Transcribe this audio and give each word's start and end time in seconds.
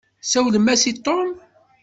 Tsawlemt-as 0.23 0.83
i 0.91 0.93
Tom. 1.05 1.29